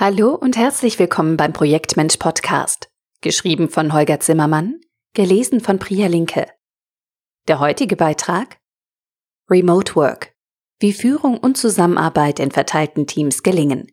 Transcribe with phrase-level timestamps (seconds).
[0.00, 2.88] Hallo und herzlich willkommen beim Projektmensch Podcast.
[3.20, 4.80] Geschrieben von Holger Zimmermann,
[5.12, 6.46] gelesen von Priya Linke.
[7.48, 8.60] Der heutige Beitrag
[9.50, 10.36] Remote Work.
[10.78, 13.90] Wie Führung und Zusammenarbeit in verteilten Teams gelingen.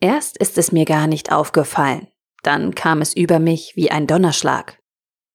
[0.00, 2.08] Erst ist es mir gar nicht aufgefallen,
[2.42, 4.82] dann kam es über mich wie ein Donnerschlag.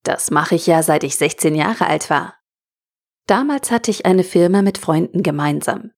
[0.02, 2.34] Das mache ich ja seit ich 16 Jahre alt war.
[3.26, 5.92] Damals hatte ich eine Firma mit Freunden gemeinsam.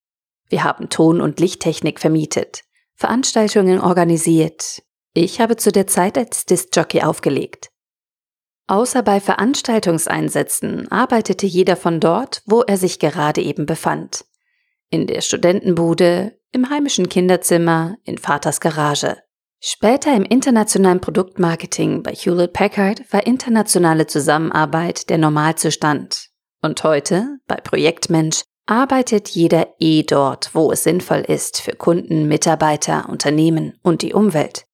[0.49, 2.63] Wir haben Ton- und Lichttechnik vermietet,
[2.95, 4.83] Veranstaltungen organisiert.
[5.13, 7.71] Ich habe zu der Zeit als Disc-Jockey aufgelegt.
[8.67, 14.25] Außer bei Veranstaltungseinsätzen arbeitete jeder von dort, wo er sich gerade eben befand.
[14.91, 19.19] In der Studentenbude, im heimischen Kinderzimmer, in Vaters Garage.
[19.61, 26.29] Später im internationalen Produktmarketing bei Hewlett Packard war internationale Zusammenarbeit der Normalzustand.
[26.63, 33.09] Und heute, bei Projektmensch, arbeitet jeder eh dort, wo es sinnvoll ist für Kunden, Mitarbeiter,
[33.09, 34.67] Unternehmen und die Umwelt.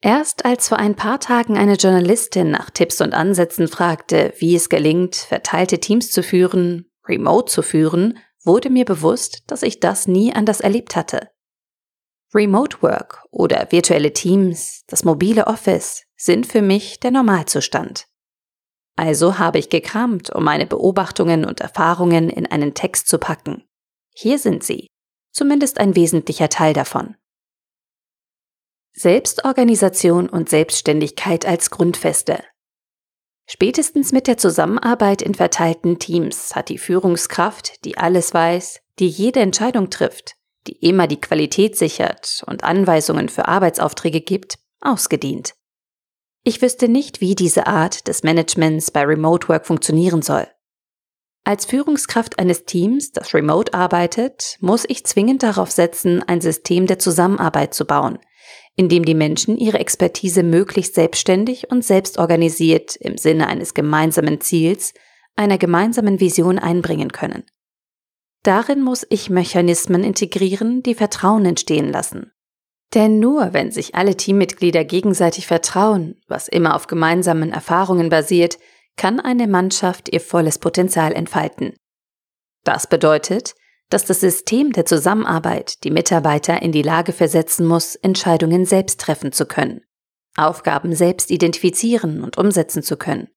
[0.00, 4.68] Erst als vor ein paar Tagen eine Journalistin nach Tipps und Ansätzen fragte, wie es
[4.68, 10.34] gelingt, verteilte Teams zu führen, remote zu führen, wurde mir bewusst, dass ich das nie
[10.34, 11.30] anders erlebt hatte.
[12.34, 18.06] Remote Work oder virtuelle Teams, das mobile Office sind für mich der Normalzustand.
[18.96, 23.64] Also habe ich gekramt, um meine Beobachtungen und Erfahrungen in einen Text zu packen.
[24.10, 24.88] Hier sind sie,
[25.32, 27.16] zumindest ein wesentlicher Teil davon.
[28.92, 32.44] Selbstorganisation und Selbstständigkeit als Grundfeste.
[33.46, 39.40] Spätestens mit der Zusammenarbeit in verteilten Teams hat die Führungskraft, die alles weiß, die jede
[39.40, 40.36] Entscheidung trifft,
[40.68, 45.54] die immer die Qualität sichert und Anweisungen für Arbeitsaufträge gibt, ausgedient.
[46.46, 50.46] Ich wüsste nicht, wie diese Art des Managements bei Remote Work funktionieren soll.
[51.42, 56.98] Als Führungskraft eines Teams, das remote arbeitet, muss ich zwingend darauf setzen, ein System der
[56.98, 58.18] Zusammenarbeit zu bauen,
[58.76, 64.92] in dem die Menschen ihre Expertise möglichst selbstständig und selbstorganisiert im Sinne eines gemeinsamen Ziels,
[65.36, 67.44] einer gemeinsamen Vision einbringen können.
[68.42, 72.33] Darin muss ich Mechanismen integrieren, die Vertrauen entstehen lassen.
[72.94, 78.58] Denn nur wenn sich alle Teammitglieder gegenseitig vertrauen, was immer auf gemeinsamen Erfahrungen basiert,
[78.96, 81.74] kann eine Mannschaft ihr volles Potenzial entfalten.
[82.62, 83.54] Das bedeutet,
[83.90, 89.32] dass das System der Zusammenarbeit die Mitarbeiter in die Lage versetzen muss, Entscheidungen selbst treffen
[89.32, 89.82] zu können,
[90.36, 93.28] Aufgaben selbst identifizieren und umsetzen zu können,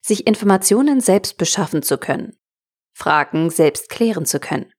[0.00, 2.36] sich Informationen selbst beschaffen zu können,
[2.94, 4.72] Fragen selbst klären zu können.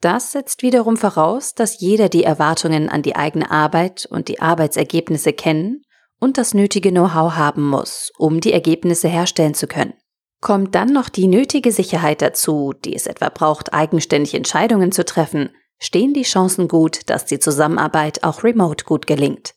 [0.00, 5.32] Das setzt wiederum voraus, dass jeder die Erwartungen an die eigene Arbeit und die Arbeitsergebnisse
[5.32, 5.82] kennen
[6.20, 9.94] und das nötige Know-how haben muss, um die Ergebnisse herstellen zu können.
[10.40, 15.50] Kommt dann noch die nötige Sicherheit dazu, die es etwa braucht, eigenständig Entscheidungen zu treffen,
[15.78, 19.54] stehen die Chancen gut, dass die Zusammenarbeit auch remote gut gelingt.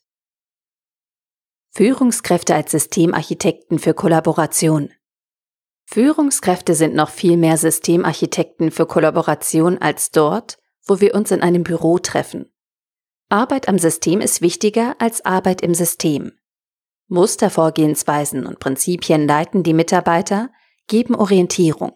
[1.71, 4.89] Führungskräfte als Systemarchitekten für Kollaboration.
[5.91, 11.63] Führungskräfte sind noch viel mehr Systemarchitekten für Kollaboration als dort, wo wir uns in einem
[11.63, 12.53] Büro treffen.
[13.29, 16.33] Arbeit am System ist wichtiger als Arbeit im System.
[17.07, 20.51] Mustervorgehensweisen und Prinzipien leiten die Mitarbeiter,
[20.85, 21.93] geben Orientierung.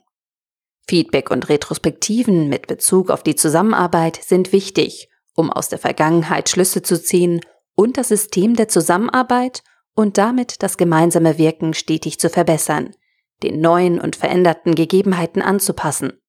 [0.88, 6.82] Feedback und Retrospektiven mit Bezug auf die Zusammenarbeit sind wichtig, um aus der Vergangenheit Schlüsse
[6.82, 7.42] zu ziehen
[7.76, 9.62] und das System der Zusammenarbeit
[9.94, 12.96] und damit das gemeinsame Wirken stetig zu verbessern,
[13.44, 16.20] den neuen und veränderten Gegebenheiten anzupassen.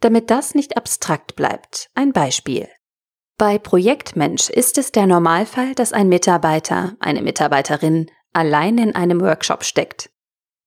[0.00, 2.68] Damit das nicht abstrakt bleibt, ein Beispiel.
[3.36, 9.64] Bei Projektmensch ist es der Normalfall, dass ein Mitarbeiter, eine Mitarbeiterin allein in einem Workshop
[9.64, 10.10] steckt.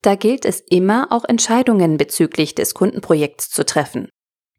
[0.02, 4.10] Da gilt es immer, auch Entscheidungen bezüglich des Kundenprojekts zu treffen.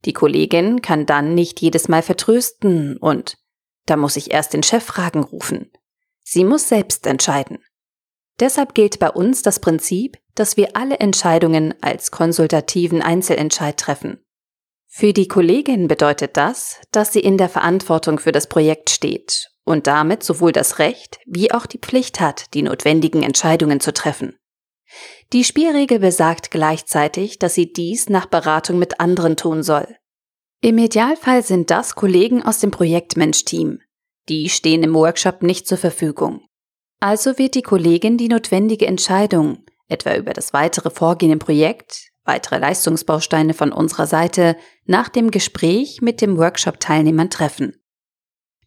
[0.05, 3.37] Die Kollegin kann dann nicht jedes Mal vertrösten und
[3.87, 5.71] da muss ich erst den Chef fragen rufen.
[6.23, 7.59] Sie muss selbst entscheiden.
[8.43, 14.19] Deshalb gilt bei uns das Prinzip, dass wir alle Entscheidungen als konsultativen Einzelentscheid treffen.
[14.89, 19.87] Für die Kollegin bedeutet das, dass sie in der Verantwortung für das Projekt steht und
[19.87, 24.37] damit sowohl das Recht wie auch die Pflicht hat, die notwendigen Entscheidungen zu treffen.
[25.33, 29.87] Die Spielregel besagt gleichzeitig, dass sie dies nach Beratung mit anderen tun soll.
[30.61, 33.79] Im Idealfall sind das Kollegen aus dem Projektmensch-Team.
[34.29, 36.45] Die stehen im Workshop nicht zur Verfügung.
[37.03, 42.59] Also wird die Kollegin die notwendige Entscheidung, etwa über das weitere Vorgehen im Projekt, weitere
[42.59, 47.75] Leistungsbausteine von unserer Seite, nach dem Gespräch mit dem Workshop-Teilnehmern treffen.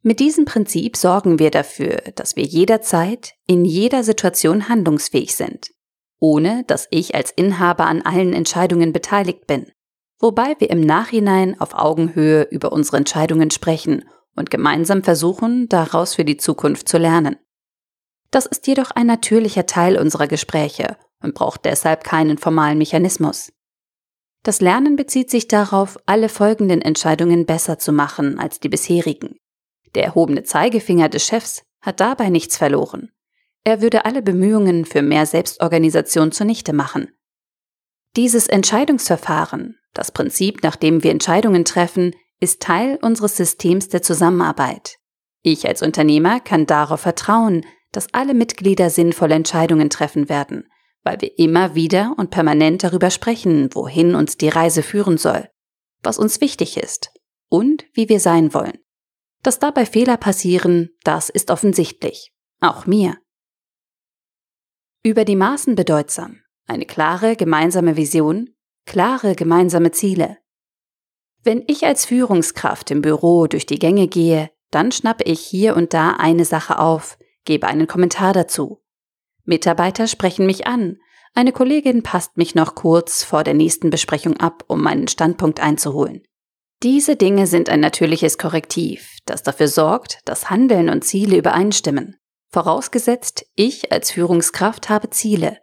[0.01, 5.71] Mit diesem Prinzip sorgen wir dafür, dass wir jederzeit, in jeder Situation handlungsfähig sind,
[6.19, 9.71] ohne dass ich als Inhaber an allen Entscheidungen beteiligt bin,
[10.19, 14.03] wobei wir im Nachhinein auf Augenhöhe über unsere Entscheidungen sprechen
[14.35, 17.38] und gemeinsam versuchen, daraus für die Zukunft zu lernen.
[18.31, 23.51] Das ist jedoch ein natürlicher Teil unserer Gespräche und braucht deshalb keinen formalen Mechanismus.
[24.44, 29.39] Das Lernen bezieht sich darauf, alle folgenden Entscheidungen besser zu machen als die bisherigen.
[29.95, 33.12] Der erhobene Zeigefinger des Chefs hat dabei nichts verloren.
[33.63, 37.10] Er würde alle Bemühungen für mehr Selbstorganisation zunichte machen.
[38.16, 44.98] Dieses Entscheidungsverfahren, das Prinzip, nach dem wir Entscheidungen treffen, ist Teil unseres Systems der Zusammenarbeit.
[45.42, 50.65] Ich als Unternehmer kann darauf vertrauen, dass alle Mitglieder sinnvolle Entscheidungen treffen werden
[51.06, 55.47] weil wir immer wieder und permanent darüber sprechen, wohin uns die Reise führen soll,
[56.01, 57.12] was uns wichtig ist
[57.47, 58.80] und wie wir sein wollen.
[59.44, 63.18] Dass dabei Fehler passieren, das ist offensichtlich, auch mir.
[65.03, 68.50] Über die Maßen bedeutsam, eine klare gemeinsame Vision,
[68.88, 70.39] klare gemeinsame Ziele.
[71.44, 75.94] Wenn ich als Führungskraft im Büro durch die Gänge gehe, dann schnappe ich hier und
[75.94, 78.81] da eine Sache auf, gebe einen Kommentar dazu,
[79.45, 80.97] Mitarbeiter sprechen mich an.
[81.33, 86.24] Eine Kollegin passt mich noch kurz vor der nächsten Besprechung ab, um meinen Standpunkt einzuholen.
[86.83, 92.18] Diese Dinge sind ein natürliches Korrektiv, das dafür sorgt, dass Handeln und Ziele übereinstimmen.
[92.51, 95.59] Vorausgesetzt, ich als Führungskraft habe Ziele.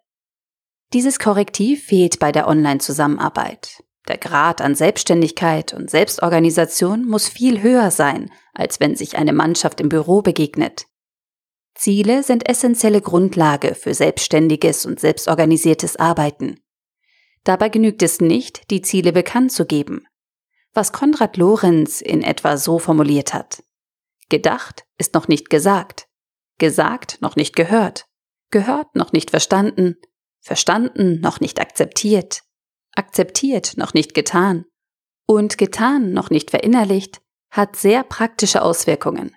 [0.93, 3.83] Dieses Korrektiv fehlt bei der Online-Zusammenarbeit.
[4.09, 9.81] Der Grad an Selbstständigkeit und Selbstorganisation muss viel höher sein, als wenn sich eine Mannschaft
[9.81, 10.87] im Büro begegnet.
[11.83, 16.61] Ziele sind essentielle Grundlage für selbstständiges und selbstorganisiertes Arbeiten.
[17.43, 20.07] Dabei genügt es nicht, die Ziele bekannt zu geben.
[20.73, 23.65] Was Konrad Lorenz in etwa so formuliert hat.
[24.29, 26.07] Gedacht ist noch nicht gesagt.
[26.59, 28.07] Gesagt noch nicht gehört.
[28.53, 29.97] Gehört noch nicht verstanden.
[30.39, 32.45] Verstanden noch nicht akzeptiert.
[32.95, 34.67] Akzeptiert noch nicht getan.
[35.27, 37.21] Und getan noch nicht verinnerlicht
[37.51, 39.35] hat sehr praktische Auswirkungen.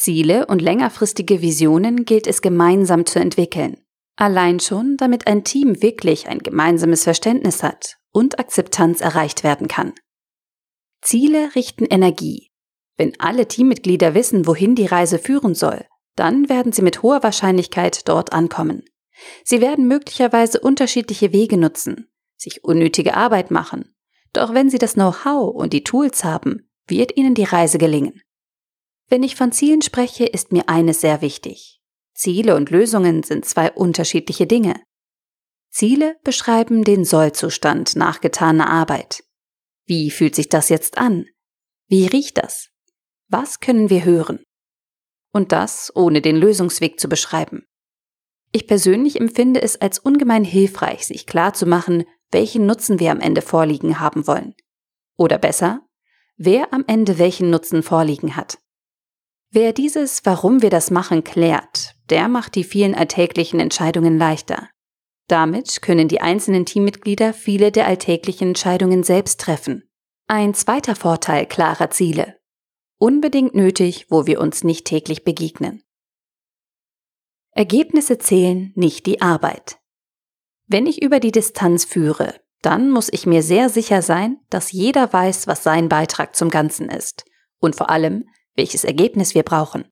[0.00, 3.76] Ziele und längerfristige Visionen gilt es gemeinsam zu entwickeln.
[4.16, 9.92] Allein schon, damit ein Team wirklich ein gemeinsames Verständnis hat und Akzeptanz erreicht werden kann.
[11.02, 12.50] Ziele richten Energie.
[12.96, 15.84] Wenn alle Teammitglieder wissen, wohin die Reise führen soll,
[16.16, 18.84] dann werden sie mit hoher Wahrscheinlichkeit dort ankommen.
[19.44, 23.94] Sie werden möglicherweise unterschiedliche Wege nutzen, sich unnötige Arbeit machen.
[24.32, 28.22] Doch wenn sie das Know-how und die Tools haben, wird ihnen die Reise gelingen.
[29.10, 31.80] Wenn ich von Zielen spreche, ist mir eines sehr wichtig.
[32.14, 34.80] Ziele und Lösungen sind zwei unterschiedliche Dinge.
[35.68, 39.24] Ziele beschreiben den Sollzustand nach getaner Arbeit.
[39.84, 41.26] Wie fühlt sich das jetzt an?
[41.88, 42.68] Wie riecht das?
[43.28, 44.44] Was können wir hören?
[45.32, 47.64] Und das ohne den Lösungsweg zu beschreiben.
[48.52, 53.20] Ich persönlich empfinde es als ungemein hilfreich, sich klar zu machen, welchen Nutzen wir am
[53.20, 54.54] Ende vorliegen haben wollen.
[55.16, 55.80] Oder besser,
[56.36, 58.58] wer am Ende welchen Nutzen vorliegen hat.
[59.52, 64.68] Wer dieses, warum wir das machen, klärt, der macht die vielen alltäglichen Entscheidungen leichter.
[65.26, 69.88] Damit können die einzelnen Teammitglieder viele der alltäglichen Entscheidungen selbst treffen.
[70.28, 72.36] Ein zweiter Vorteil klarer Ziele.
[72.98, 75.82] Unbedingt nötig, wo wir uns nicht täglich begegnen.
[77.52, 79.78] Ergebnisse zählen, nicht die Arbeit.
[80.68, 85.12] Wenn ich über die Distanz führe, dann muss ich mir sehr sicher sein, dass jeder
[85.12, 87.24] weiß, was sein Beitrag zum Ganzen ist
[87.58, 88.24] und vor allem,
[88.60, 89.86] welches Ergebnis wir brauchen.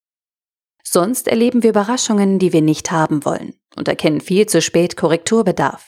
[0.84, 5.86] Sonst erleben wir Überraschungen, die wir nicht haben wollen und erkennen viel zu spät Korrekturbedarf.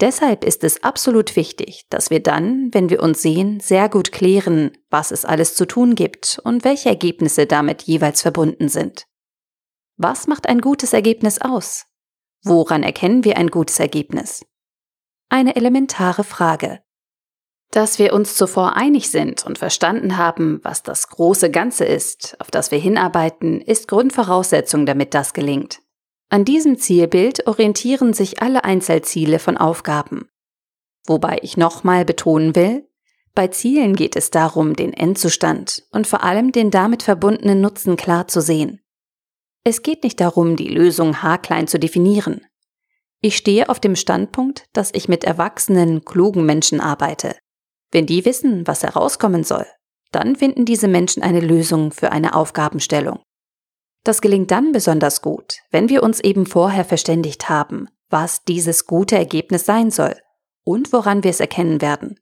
[0.00, 4.72] Deshalb ist es absolut wichtig, dass wir dann, wenn wir uns sehen, sehr gut klären,
[4.90, 9.06] was es alles zu tun gibt und welche Ergebnisse damit jeweils verbunden sind.
[9.96, 11.86] Was macht ein gutes Ergebnis aus?
[12.42, 14.44] Woran erkennen wir ein gutes Ergebnis?
[15.28, 16.80] Eine elementare Frage,
[17.70, 22.50] dass wir uns zuvor einig sind und verstanden haben, was das große Ganze ist, auf
[22.50, 25.80] das wir hinarbeiten, ist Grundvoraussetzung, damit das gelingt.
[26.28, 30.28] An diesem Zielbild orientieren sich alle Einzelziele von Aufgaben.
[31.06, 32.88] Wobei ich nochmal betonen will,
[33.34, 38.28] bei Zielen geht es darum, den Endzustand und vor allem den damit verbundenen Nutzen klar
[38.28, 38.80] zu sehen.
[39.64, 42.46] Es geht nicht darum, die Lösung haarklein zu definieren.
[43.20, 47.34] Ich stehe auf dem Standpunkt, dass ich mit erwachsenen, klugen Menschen arbeite.
[47.94, 49.66] Wenn die wissen, was herauskommen soll,
[50.10, 53.20] dann finden diese Menschen eine Lösung für eine Aufgabenstellung.
[54.02, 59.16] Das gelingt dann besonders gut, wenn wir uns eben vorher verständigt haben, was dieses gute
[59.16, 60.16] Ergebnis sein soll
[60.64, 62.18] und woran wir es erkennen werden.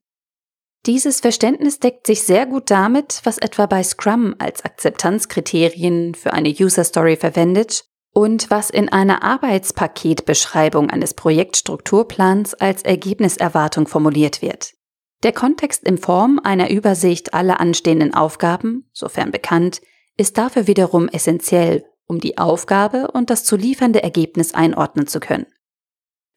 [0.84, 6.50] Dieses Verständnis deckt sich sehr gut damit, was etwa bei Scrum als Akzeptanzkriterien für eine
[6.50, 14.74] User Story verwendet und was in einer Arbeitspaketbeschreibung eines Projektstrukturplans als Ergebniserwartung formuliert wird.
[15.22, 19.80] Der Kontext in Form einer Übersicht aller anstehenden Aufgaben, sofern bekannt,
[20.16, 25.46] ist dafür wiederum essentiell, um die Aufgabe und das zu liefernde Ergebnis einordnen zu können.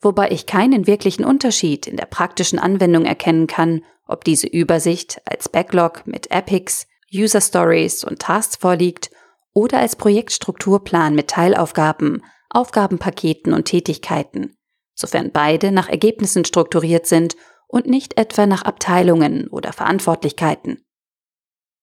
[0.02, 5.50] Wobei ich keinen wirklichen Unterschied in der praktischen Anwendung erkennen kann, ob diese Übersicht als
[5.50, 9.10] Backlog mit Epics, User Stories und Tasks vorliegt
[9.52, 14.56] oder als Projektstrukturplan mit Teilaufgaben, Aufgabenpaketen und Tätigkeiten,
[14.94, 17.36] sofern beide nach Ergebnissen strukturiert sind
[17.76, 20.82] und nicht etwa nach Abteilungen oder Verantwortlichkeiten.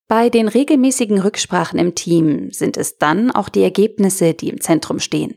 [0.09, 5.01] Bei den regelmäßigen Rücksprachen im Team sind es dann auch die Ergebnisse, die im Zentrum
[5.01, 5.37] stehen.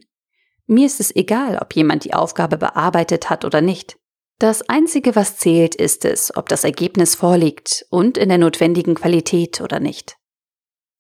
[0.66, 3.98] Mir ist es egal, ob jemand die Aufgabe bearbeitet hat oder nicht.
[4.40, 9.60] Das Einzige, was zählt, ist es, ob das Ergebnis vorliegt und in der notwendigen Qualität
[9.60, 10.16] oder nicht.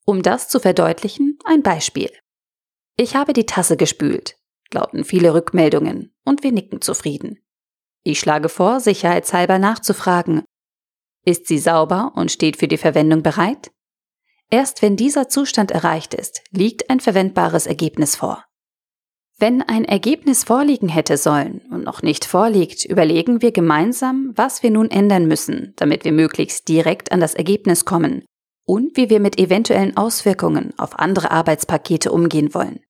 [0.05, 2.11] Um das zu verdeutlichen, ein Beispiel.
[2.97, 4.35] Ich habe die Tasse gespült,
[4.73, 7.39] lauten viele Rückmeldungen, und wir nicken zufrieden.
[8.07, 10.43] Ich schlage vor, sicherheitshalber nachzufragen,
[11.25, 13.71] ist sie sauber und steht für die Verwendung bereit?
[14.51, 18.45] Erst wenn dieser Zustand erreicht ist, liegt ein verwendbares Ergebnis vor.
[19.39, 24.69] Wenn ein Ergebnis vorliegen hätte sollen und noch nicht vorliegt, überlegen wir gemeinsam, was wir
[24.69, 28.23] nun ändern müssen, damit wir möglichst direkt an das Ergebnis kommen
[28.67, 32.81] und wie wir mit eventuellen Auswirkungen auf andere Arbeitspakete umgehen wollen.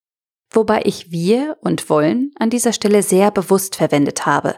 [0.50, 4.56] Wobei ich wir und wollen an dieser Stelle sehr bewusst verwendet habe.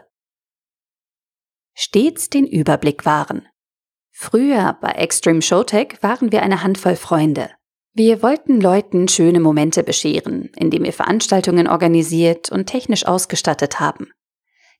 [1.81, 3.47] Stets den Überblick wahren.
[4.11, 7.51] Früher bei Extreme Showtech waren wir eine Handvoll Freunde.
[7.93, 14.11] Wir wollten Leuten schöne Momente bescheren, indem wir Veranstaltungen organisiert und technisch ausgestattet haben.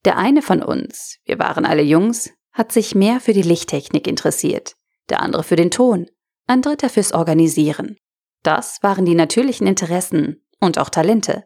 [0.03, 4.75] Der eine von uns, wir waren alle Jungs, hat sich mehr für die Lichttechnik interessiert,
[5.07, 6.07] der andere für den Ton,
[6.47, 7.95] ein dritter fürs Organisieren.
[8.43, 11.45] Das waren die natürlichen Interessen und auch Talente.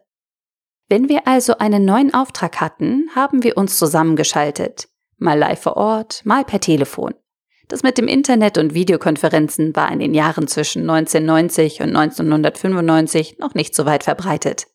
[0.88, 6.22] Wenn wir also einen neuen Auftrag hatten, haben wir uns zusammengeschaltet, mal live vor Ort,
[6.24, 7.14] mal per Telefon.
[7.68, 13.54] Das mit dem Internet und Videokonferenzen war in den Jahren zwischen 1990 und 1995 noch
[13.54, 14.66] nicht so weit verbreitet.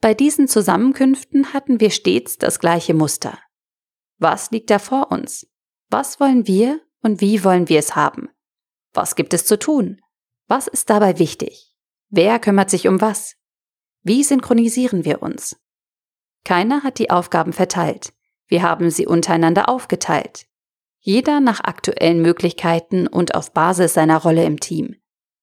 [0.00, 3.38] Bei diesen Zusammenkünften hatten wir stets das gleiche Muster.
[4.18, 5.46] Was liegt da vor uns?
[5.90, 8.28] Was wollen wir und wie wollen wir es haben?
[8.92, 10.00] Was gibt es zu tun?
[10.48, 11.72] Was ist dabei wichtig?
[12.08, 13.36] Wer kümmert sich um was?
[14.02, 15.56] Wie synchronisieren wir uns?
[16.44, 18.12] Keiner hat die Aufgaben verteilt.
[18.52, 20.46] Wir haben sie untereinander aufgeteilt
[21.04, 24.94] jeder nach aktuellen Möglichkeiten und auf Basis seiner Rolle im Team.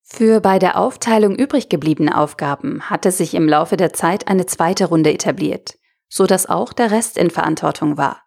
[0.04, 4.86] Für bei der Aufteilung übrig gebliebene Aufgaben hatte sich im Laufe der Zeit eine zweite
[4.86, 8.24] Runde etabliert, so dass auch der Rest in Verantwortung war.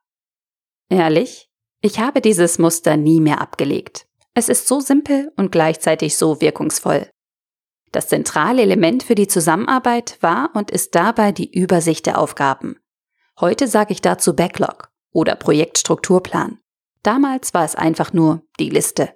[0.90, 4.06] Ehrlich, ich habe dieses Muster nie mehr abgelegt.
[4.34, 7.08] Es ist so simpel und gleichzeitig so wirkungsvoll.
[7.92, 12.76] Das zentrale Element für die Zusammenarbeit war und ist dabei die Übersicht der Aufgaben.
[13.40, 16.58] Heute sage ich dazu Backlog oder Projektstrukturplan.
[17.02, 19.12] Damals war es einfach nur die Liste.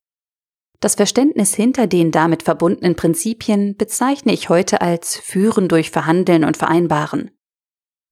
[0.80, 6.56] Das Verständnis hinter den damit verbundenen Prinzipien bezeichne ich heute als Führen durch Verhandeln und
[6.56, 7.30] Vereinbaren.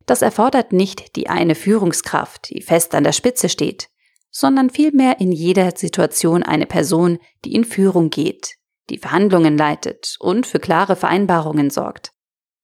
[0.06, 3.88] Das erfordert nicht die eine Führungskraft, die fest an der Spitze steht,
[4.30, 8.56] sondern vielmehr in jeder Situation eine Person, die in Führung geht,
[8.90, 12.12] die Verhandlungen leitet und für klare Vereinbarungen sorgt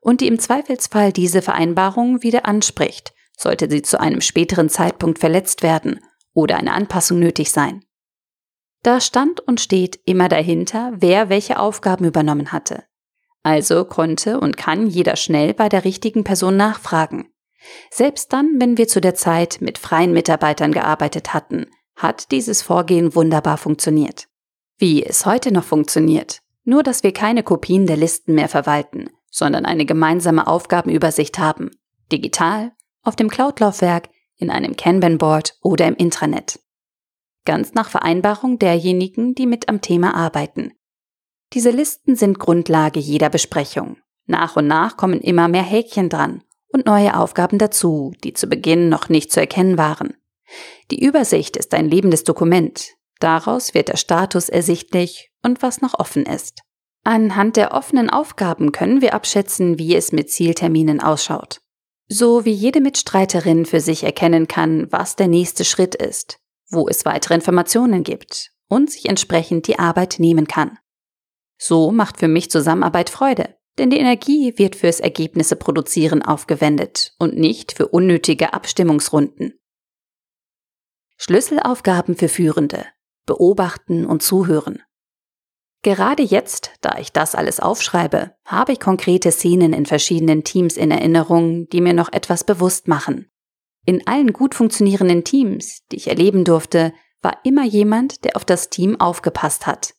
[0.01, 5.63] und die im Zweifelsfall diese Vereinbarungen wieder anspricht, sollte sie zu einem späteren Zeitpunkt verletzt
[5.63, 6.01] werden
[6.35, 7.85] oder eine Anpassung nötig sein.
[8.83, 12.85] Da stand und steht immer dahinter, wer welche Aufgaben übernommen hatte.
[13.43, 17.31] Also konnte und kann jeder schnell bei der richtigen Person nachfragen.
[17.91, 21.67] Selbst dann, wenn wir zu der Zeit mit freien Mitarbeitern gearbeitet hatten,
[21.97, 24.29] hat dieses Vorgehen wunderbar funktioniert.
[24.77, 29.65] Wie es heute noch funktioniert, nur dass wir keine Kopien der Listen mehr verwalten, sondern
[29.65, 31.71] eine gemeinsame Aufgabenübersicht haben,
[32.13, 36.61] digital, auf dem Cloud-Laufwerk, in einem Kanban-Board oder im Intranet.
[37.45, 40.73] Ganz nach Vereinbarung derjenigen, die mit am Thema arbeiten.
[41.53, 43.97] Diese Listen sind Grundlage jeder Besprechung.
[44.27, 46.43] Nach und nach kommen immer mehr Häkchen dran
[46.73, 50.15] und neue Aufgaben dazu, die zu Beginn noch nicht zu erkennen waren.
[50.91, 52.91] Die Übersicht ist ein lebendes Dokument.
[53.19, 56.63] Daraus wird der Status ersichtlich und was noch offen ist.
[57.03, 61.61] Anhand der offenen Aufgaben können wir abschätzen, wie es mit Zielterminen ausschaut.
[62.13, 67.05] So wie jede Mitstreiterin für sich erkennen kann, was der nächste Schritt ist, wo es
[67.05, 70.77] weitere Informationen gibt und sich entsprechend die Arbeit nehmen kann.
[71.57, 77.37] So macht für mich Zusammenarbeit Freude, denn die Energie wird fürs Ergebnisse produzieren aufgewendet und
[77.37, 79.61] nicht für unnötige Abstimmungsrunden.
[81.17, 82.87] Schlüsselaufgaben für Führende.
[83.25, 84.83] Beobachten und zuhören.
[85.83, 90.91] Gerade jetzt, da ich das alles aufschreibe, habe ich konkrete Szenen in verschiedenen Teams in
[90.91, 93.31] Erinnerung, die mir noch etwas bewusst machen.
[93.87, 98.69] In allen gut funktionierenden Teams, die ich erleben durfte, war immer jemand, der auf das
[98.69, 99.95] Team aufgepasst hat.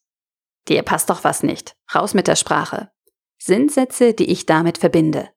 [0.68, 1.76] Dir passt doch was nicht.
[1.94, 2.92] Raus mit der Sprache.
[3.40, 5.30] Sind Sätze, die ich damit verbinde.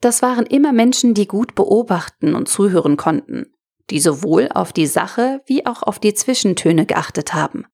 [0.00, 3.54] Das waren immer Menschen, die gut beobachten und zuhören konnten,
[3.90, 7.66] die sowohl auf die Sache wie auch auf die Zwischentöne geachtet haben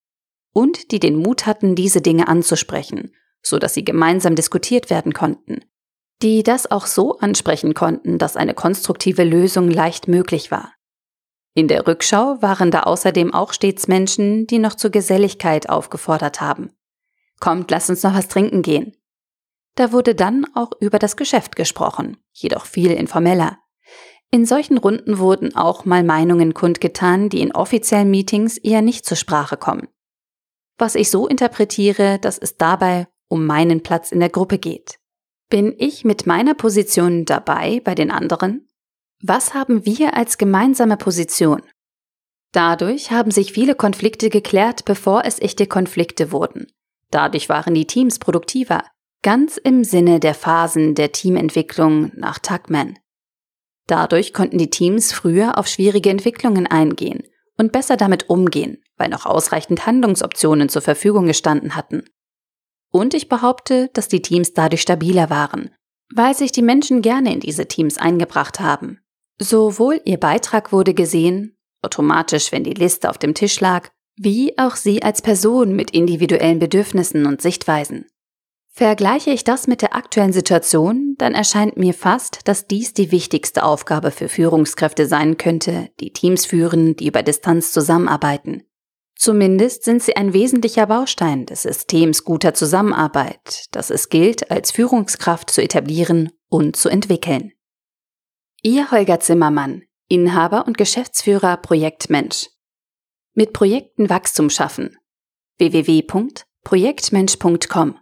[0.59, 3.13] und die den Mut hatten, diese Dinge anzusprechen,
[3.43, 5.61] so dass sie gemeinsam diskutiert werden konnten,
[6.21, 10.73] die das auch so ansprechen konnten, dass eine konstruktive Lösung leicht möglich war.
[11.55, 16.73] In der Rückschau waren da außerdem auch stets Menschen, die noch zur Geselligkeit aufgefordert haben.
[17.39, 18.97] Kommt, lass uns noch was trinken gehen.
[19.77, 23.59] Da wurde dann auch über das Geschäft gesprochen, jedoch viel informeller.
[24.33, 29.17] In solchen Runden wurden auch mal Meinungen kundgetan, die in offiziellen Meetings eher nicht zur
[29.17, 29.87] Sprache kommen.
[30.79, 34.99] Was ich so interpretiere, dass es dabei um meinen Platz in der Gruppe geht.
[35.51, 38.69] Bin ich mit meiner Position dabei bei den anderen?
[39.21, 41.63] Was haben wir als gemeinsame Position?
[42.53, 46.67] Dadurch haben sich viele Konflikte geklärt, bevor es echte Konflikte wurden.
[47.11, 48.85] Dadurch waren die Teams produktiver,
[49.23, 52.99] ganz im Sinne der Phasen der Teamentwicklung nach Tuckman.
[53.87, 57.23] Dadurch konnten die Teams früher auf schwierige Entwicklungen eingehen
[57.57, 62.05] und besser damit umgehen, weil noch ausreichend Handlungsoptionen zur Verfügung gestanden hatten.
[62.91, 65.71] Und ich behaupte, dass die Teams dadurch stabiler waren,
[66.15, 69.01] weil sich die Menschen gerne in diese Teams eingebracht haben.
[69.39, 74.75] Sowohl ihr Beitrag wurde gesehen, automatisch, wenn die Liste auf dem Tisch lag, wie auch
[74.75, 78.07] sie als Person mit individuellen Bedürfnissen und Sichtweisen.
[78.79, 83.65] Vergleiche ich das mit der aktuellen Situation, dann erscheint mir fast, dass dies die wichtigste
[83.65, 88.63] Aufgabe für Führungskräfte sein könnte, die Teams führen, die über Distanz zusammenarbeiten.
[89.19, 95.51] Zumindest sind sie ein wesentlicher Baustein des Systems guter Zusammenarbeit, das es gilt, als Führungskraft
[95.51, 97.51] zu etablieren und zu entwickeln.
[98.63, 102.47] Ihr Holger Zimmermann, Inhaber und Geschäftsführer Projektmensch.
[103.35, 104.97] Mit Projekten Wachstum schaffen.
[105.59, 107.99] www.projektmensch.com.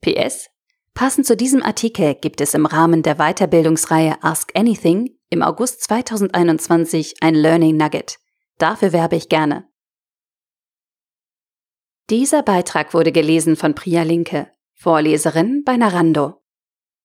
[0.00, 0.46] PS.
[0.94, 7.16] Passend zu diesem Artikel gibt es im Rahmen der Weiterbildungsreihe Ask Anything im August 2021
[7.20, 8.20] ein Learning Nugget.
[8.58, 9.69] Dafür werbe ich gerne.
[12.10, 16.39] Dieser Beitrag wurde gelesen von Priya Linke, Vorleserin bei Narando.